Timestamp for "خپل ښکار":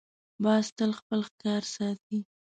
0.99-1.63